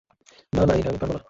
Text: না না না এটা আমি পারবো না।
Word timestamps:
না 0.53 0.61
না 0.61 0.65
না 0.65 0.73
এটা 0.73 0.89
আমি 0.89 0.99
পারবো 0.99 1.13
না। 1.13 1.19